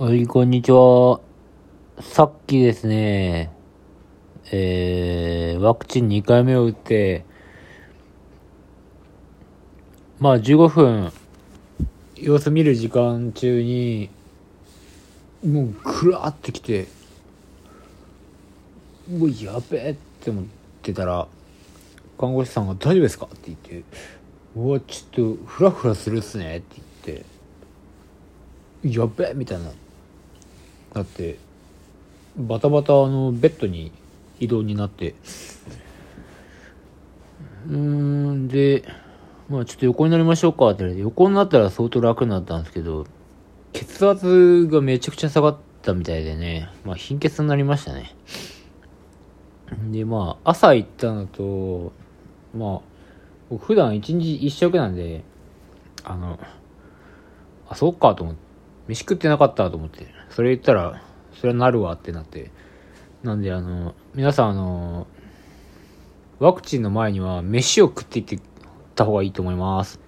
[0.00, 1.18] はい、こんにちは。
[1.98, 3.50] さっきですね、
[4.52, 7.24] えー、ワクチン2回目を打って、
[10.20, 11.12] まあ15分、
[12.14, 14.08] 様子見る時間中に、
[15.44, 16.86] もうぐらーってきて、
[19.10, 20.44] もうやべえって思っ
[20.80, 21.26] てたら、
[22.16, 23.82] 看護師さんが大丈夫ですかって言って、
[24.54, 27.24] うわ、ちょっとフラフラするっすねって言っ
[28.94, 29.72] て、やべえみたいな。
[30.94, 31.38] なって
[32.36, 33.92] バタバタのベッドに
[34.40, 35.14] 移動になって。
[37.68, 38.84] うんで
[39.48, 41.02] まあちょっと横になりましょうかって言われて。
[41.02, 43.06] 横になったら相当楽になったんですけど
[43.72, 46.70] 血圧がめちゃくちゃ下がったみたいでね。
[46.84, 48.14] まあ貧血になりましたね。
[49.90, 51.92] でまあ朝行ったのと
[52.56, 52.80] まあ
[53.50, 55.22] 僕普段一日一食なんで
[56.04, 56.38] あの
[57.68, 58.48] あそうかと思って。
[58.88, 61.02] 飯食ってなかったと思って、それ言ったら、
[61.34, 62.50] それはなるわってなって。
[63.22, 65.06] なんで、あの、皆さん、あの、
[66.38, 68.38] ワクチンの前には飯を食っていって
[68.94, 70.00] た方がいいと思います。